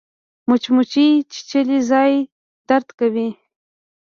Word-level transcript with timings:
مچمچۍ 0.49 1.09
چیچلی 1.31 1.79
ځای 1.89 2.11
درد 2.67 2.87
کوي 2.99 3.29